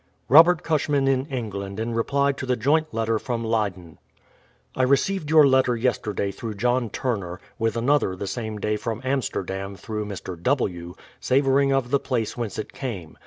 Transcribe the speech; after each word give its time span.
Robert 0.29 0.63
Cushman 0.63 1.07
in 1.07 1.27
England 1.27 1.79
in 1.79 1.93
reply 1.93 2.31
to 2.31 2.47
the 2.47 2.55
joint 2.55 2.91
letter 2.91 3.19
from 3.19 3.45
Ley 3.45 3.69
den: 3.69 3.99
I 4.75 4.81
received 4.81 5.29
your 5.29 5.45
letter 5.45 5.75
yesterday 5.77 6.31
through 6.31 6.55
John 6.55 6.89
Turner, 6.89 7.39
with 7.59 7.77
another 7.77 8.15
the 8.15 8.25
same 8.25 8.57
day 8.57 8.77
from 8.77 9.01
Amsterdam 9.03 9.75
through 9.75 10.05
Mr. 10.07 10.41
W., 10.41 10.95
savour 11.19 11.59
ing 11.59 11.71
of 11.71 11.91
the 11.91 11.99
place 11.99 12.35
whence 12.35 12.57
it 12.57 12.73
came. 12.73 13.15